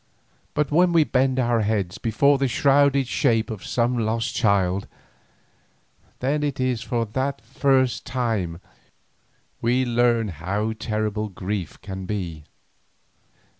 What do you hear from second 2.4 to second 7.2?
shrouded shape of some lost child, then it is that for